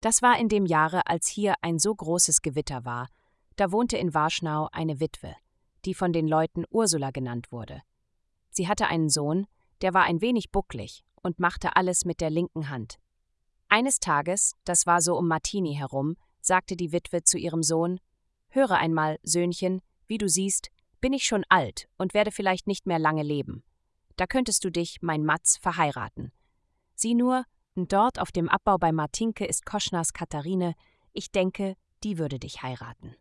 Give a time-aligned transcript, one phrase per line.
[0.00, 3.08] Das war in dem Jahre, als hier ein so großes Gewitter war.
[3.56, 5.34] Da wohnte in Warschnau eine Witwe,
[5.84, 7.82] die von den Leuten Ursula genannt wurde.
[8.50, 9.46] Sie hatte einen Sohn,
[9.82, 12.98] der war ein wenig bucklig und machte alles mit der linken Hand.
[13.68, 18.00] Eines Tages, das war so um Martini herum, sagte die Witwe zu ihrem Sohn:
[18.48, 20.70] Höre einmal, Söhnchen, wie du siehst,
[21.00, 23.62] bin ich schon alt und werde vielleicht nicht mehr lange leben.
[24.16, 26.32] Da könntest du dich, mein Matz, verheiraten.
[26.94, 27.44] Sieh nur,
[27.86, 30.74] dort auf dem Abbau bei Martinke ist Koschners Katharine,
[31.12, 33.14] ich denke, die würde dich heiraten.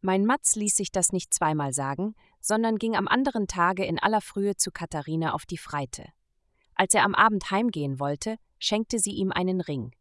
[0.00, 4.20] Mein Matz ließ sich das nicht zweimal sagen, sondern ging am anderen Tage in aller
[4.20, 6.06] Frühe zu Katharine auf die Freite.
[6.74, 9.94] Als er am Abend heimgehen wollte, schenkte sie ihm einen Ring.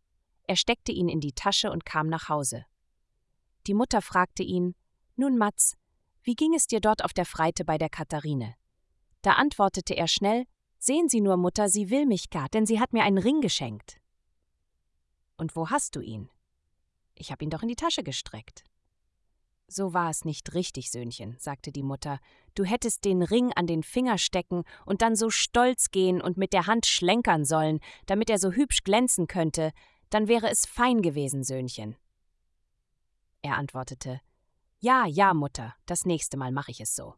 [0.48, 2.66] Er steckte ihn in die Tasche und kam nach Hause.
[3.68, 4.74] Die Mutter fragte ihn:
[5.16, 5.78] Nun, Matz,
[6.24, 8.56] wie ging es dir dort auf der Freite bei der Katharine?
[9.22, 10.46] Da antwortete er schnell:
[10.84, 14.02] Sehen Sie nur, Mutter, sie will mich gar, denn sie hat mir einen Ring geschenkt.
[15.38, 16.28] Und wo hast du ihn?
[17.14, 18.64] Ich habe ihn doch in die Tasche gestreckt.
[19.68, 22.20] So war es nicht richtig, Söhnchen, sagte die Mutter.
[22.56, 26.52] Du hättest den Ring an den Finger stecken und dann so stolz gehen und mit
[26.52, 29.74] der Hand schlenkern sollen, damit er so hübsch glänzen könnte,
[30.10, 31.96] dann wäre es fein gewesen, Söhnchen.
[33.44, 34.20] Er antwortete
[34.80, 37.14] Ja, ja, Mutter, das nächste Mal mache ich es so.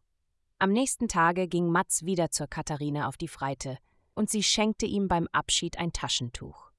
[0.64, 3.76] Am nächsten Tage ging Matz wieder zur Katharine auf die Freite,
[4.14, 6.70] und sie schenkte ihm beim Abschied ein Taschentuch.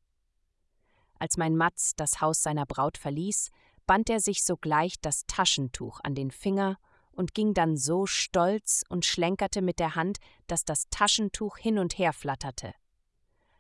[1.19, 3.52] Als mein Matz das Haus seiner Braut verließ,
[3.86, 6.80] band er sich sogleich das Taschentuch an den Finger
[7.11, 11.99] und ging dann so stolz und schlenkerte mit der Hand, dass das Taschentuch hin und
[11.99, 12.73] her flatterte.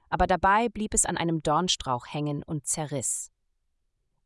[0.09, 3.29] Aber dabei blieb es an einem Dornstrauch hängen und zerriss.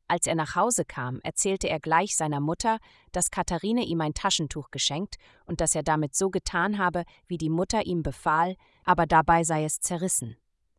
[0.09, 2.79] Als er nach Hause kam, erzählte er gleich seiner Mutter,
[3.13, 7.49] dass Katharine ihm ein Taschentuch geschenkt und dass er damit so getan habe, wie die
[7.49, 10.35] Mutter ihm befahl, aber dabei sei es zerrissen.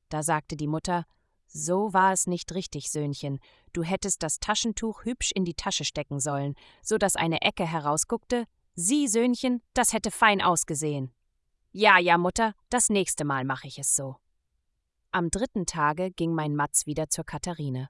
[0.09, 1.07] Da sagte die Mutter
[1.53, 3.41] so war es nicht richtig, Söhnchen.
[3.73, 8.45] Du hättest das Taschentuch hübsch in die Tasche stecken sollen, so dass eine Ecke herausguckte.
[8.77, 11.13] Sieh, Söhnchen, das hätte fein ausgesehen.
[11.73, 14.17] Ja, ja, Mutter, das nächste Mal mache ich es so.
[15.11, 17.89] Am dritten Tage ging mein Matz wieder zur Katharine.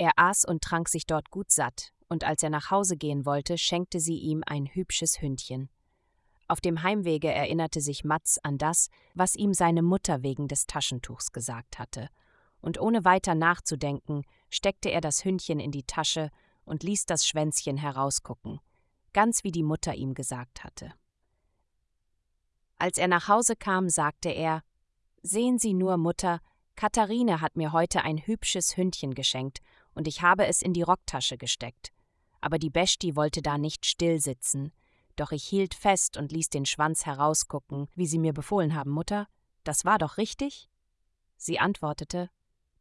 [0.00, 3.58] Er aß und trank sich dort gut satt, und als er nach Hause gehen wollte,
[3.58, 5.68] schenkte sie ihm ein hübsches Hündchen.
[6.48, 11.32] Auf dem Heimwege erinnerte sich Matz an das, was ihm seine Mutter wegen des Taschentuchs
[11.32, 12.08] gesagt hatte,
[12.62, 16.30] und ohne weiter nachzudenken, steckte er das Hündchen in die Tasche
[16.64, 18.58] und ließ das Schwänzchen herausgucken,
[19.12, 20.94] ganz wie die Mutter ihm gesagt hatte.
[22.78, 24.62] Als er nach Hause kam, sagte er
[25.20, 26.40] Sehen Sie nur, Mutter,
[26.74, 29.60] Katharine hat mir heute ein hübsches Hündchen geschenkt,
[29.94, 31.92] und ich habe es in die Rocktasche gesteckt.
[32.40, 34.72] Aber die Besti wollte da nicht still sitzen,
[35.16, 39.26] doch ich hielt fest und ließ den Schwanz herausgucken, wie Sie mir befohlen haben, Mutter.
[39.64, 40.70] Das war doch richtig?
[41.36, 42.30] Sie antwortete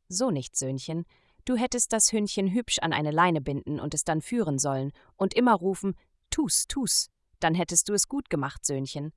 [0.08, 1.06] so nicht, Söhnchen.
[1.46, 5.34] Du hättest das Hündchen hübsch an eine Leine binden und es dann führen sollen und
[5.34, 5.96] immer rufen:
[6.32, 7.10] Tu's, tu's.
[7.40, 9.14] Dann hättest du es gut gemacht, Söhnchen.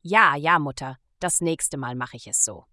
[0.00, 2.64] Ja, ja, Mutter, das nächste Mal mache ich es so.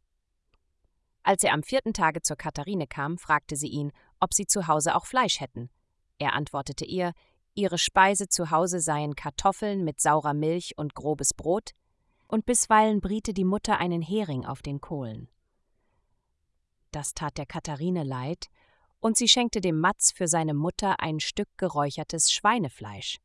[1.24, 4.96] Als er am vierten Tage zur Katharine kam, fragte sie ihn, ob sie zu Hause
[4.96, 5.70] auch Fleisch hätten.
[6.18, 7.14] Er antwortete ihr,
[7.54, 11.72] ihre Speise zu Hause seien Kartoffeln mit saurer Milch und grobes Brot,
[12.28, 15.30] und bisweilen briete die Mutter einen Hering auf den Kohlen.
[16.92, 18.48] Das tat der Katharine leid,
[19.00, 23.20] und sie schenkte dem Matz für seine Mutter ein Stück geräuchertes Schweinefleisch.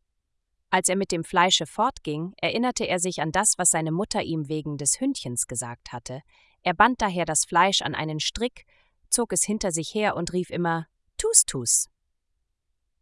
[0.69, 4.49] Als er mit dem Fleische fortging, erinnerte er sich an das, was seine Mutter ihm
[4.49, 6.23] wegen des Hündchens gesagt hatte.
[6.63, 8.67] Er band daher das Fleisch an einen Strick,
[9.11, 10.87] zog es hinter sich her und rief immer
[11.19, 11.89] Tus, tus.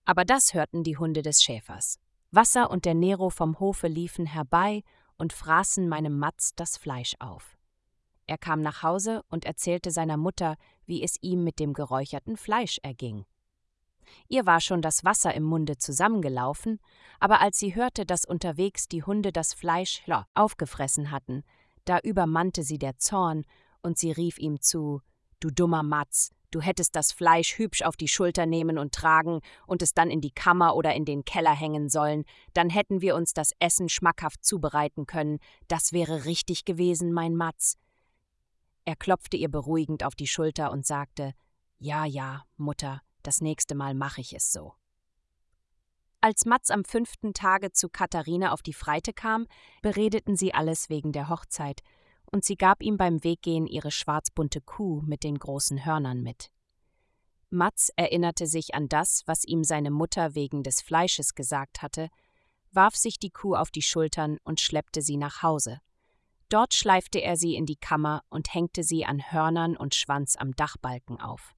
[0.04, 1.98] Aber das hörten die Hunde des Schäfers.
[2.30, 4.82] Wasser und der Nero vom Hofe liefen herbei
[5.16, 7.56] und fraßen meinem Matz das Fleisch auf.
[8.26, 12.78] Er kam nach Hause und erzählte seiner Mutter, wie es ihm mit dem geräucherten Fleisch
[12.82, 13.24] erging.
[14.28, 16.80] Ihr war schon das Wasser im Munde zusammengelaufen,
[17.20, 20.02] aber als sie hörte, dass unterwegs die Hunde das Fleisch
[20.34, 21.42] aufgefressen hatten,
[21.84, 23.44] da übermannte sie der Zorn,
[23.82, 25.00] und sie rief ihm zu
[25.40, 29.82] Du dummer Matz, du hättest das Fleisch hübsch auf die Schulter nehmen und tragen und
[29.82, 32.24] es dann in die Kammer oder in den Keller hängen sollen,
[32.54, 35.38] dann hätten wir uns das Essen schmackhaft zubereiten können,
[35.68, 37.76] das wäre richtig gewesen, mein Matz.
[38.84, 41.34] Er klopfte ihr beruhigend auf die Schulter und sagte
[41.78, 44.72] Ja, ja, Mutter, das nächste Mal mache ich es so.
[46.20, 49.46] Als Matz am fünften Tage zu Katharine auf die Freite kam,
[49.82, 51.82] beredeten sie alles wegen der Hochzeit,
[52.32, 56.50] und sie gab ihm beim Weggehen ihre schwarzbunte Kuh mit den großen Hörnern mit.
[57.50, 62.08] Matz erinnerte sich an das, was ihm seine Mutter wegen des Fleisches gesagt hatte,
[62.72, 65.80] warf sich die Kuh auf die Schultern und schleppte sie nach Hause.
[66.50, 70.52] Dort schleifte er sie in die Kammer und hängte sie an Hörnern und Schwanz am
[70.52, 71.54] Dachbalken auf.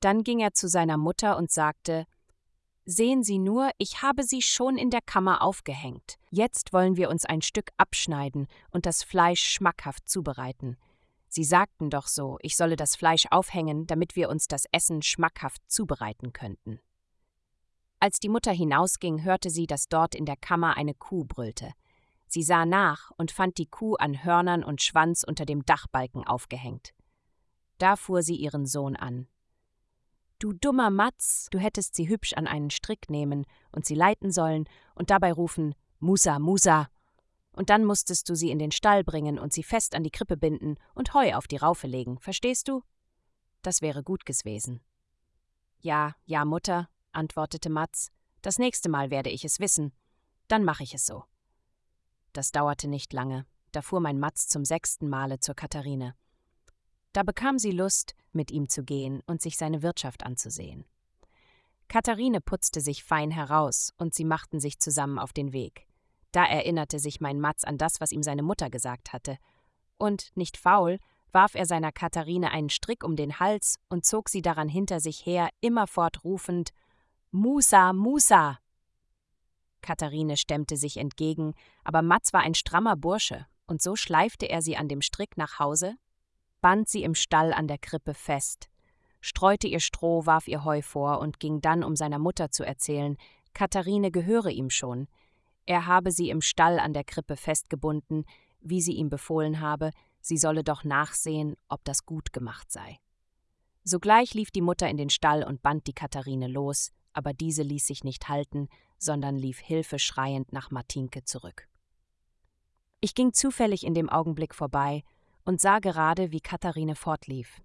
[0.00, 2.06] Dann ging er zu seiner Mutter und sagte
[2.92, 6.18] Sehen Sie nur, ich habe sie schon in der Kammer aufgehängt.
[6.32, 10.76] Jetzt wollen wir uns ein Stück abschneiden und das Fleisch schmackhaft zubereiten.
[11.28, 15.62] Sie sagten doch so, ich solle das Fleisch aufhängen, damit wir uns das Essen schmackhaft
[15.70, 16.80] zubereiten könnten.
[18.00, 21.70] Als die Mutter hinausging, hörte sie, dass dort in der Kammer eine Kuh brüllte.
[22.26, 26.90] Sie sah nach und fand die Kuh an Hörnern und Schwanz unter dem Dachbalken aufgehängt.
[27.78, 29.28] Da fuhr sie ihren Sohn an.
[30.40, 34.64] Du dummer Matz, du hättest sie hübsch an einen Strick nehmen und sie leiten sollen
[34.94, 36.88] und dabei rufen Musa, Musa.
[37.52, 40.38] Und dann musstest du sie in den Stall bringen und sie fest an die Krippe
[40.38, 42.82] binden und Heu auf die Raufe legen, verstehst du?
[43.60, 44.80] Das wäre gut gewesen.
[45.78, 48.08] Ja, ja, Mutter, antwortete Matz,
[48.40, 49.92] das nächste Mal werde ich es wissen.
[50.48, 51.24] Dann mache ich es so.
[52.32, 56.14] Das dauerte nicht lange, da fuhr mein Matz zum sechsten Male zur Katharine.
[57.12, 60.84] Da bekam sie Lust, mit ihm zu gehen und sich seine Wirtschaft anzusehen.
[61.88, 65.88] Katharine putzte sich fein heraus, und sie machten sich zusammen auf den Weg.
[66.30, 69.38] Da erinnerte sich mein Matz an das, was ihm seine Mutter gesagt hatte,
[69.98, 70.98] und, nicht faul,
[71.32, 75.26] warf er seiner Katharine einen Strick um den Hals und zog sie daran hinter sich
[75.26, 76.70] her, immerfort rufend
[77.30, 78.58] Musa, Musa.
[79.82, 81.54] Katharine stemmte sich entgegen,
[81.84, 85.58] aber Matz war ein strammer Bursche, und so schleifte er sie an dem Strick nach
[85.58, 85.94] Hause,
[86.60, 88.68] band sie im Stall an der Krippe fest,
[89.20, 93.16] streute ihr Stroh, warf ihr Heu vor und ging dann, um seiner Mutter zu erzählen,
[93.52, 95.08] Katharine gehöre ihm schon.
[95.66, 98.24] Er habe sie im Stall an der Krippe festgebunden,
[98.60, 99.90] wie sie ihm befohlen habe,
[100.20, 102.98] sie solle doch nachsehen, ob das gut gemacht sei.
[103.84, 107.86] Sogleich lief die Mutter in den Stall und band die Katharine los, aber diese ließ
[107.86, 108.68] sich nicht halten,
[108.98, 111.66] sondern lief hilfeschreiend nach Martinke zurück.
[113.00, 115.02] Ich ging zufällig in dem Augenblick vorbei
[115.44, 117.60] und sah gerade, wie Katharine fortlief.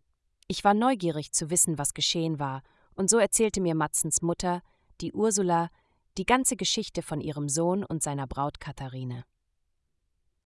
[0.48, 2.62] Ich war neugierig zu wissen, was geschehen war,
[2.96, 4.62] und so erzählte mir Matzens Mutter,
[5.02, 5.70] die Ursula,
[6.18, 9.26] die ganze Geschichte von ihrem Sohn und seiner Braut Katharine.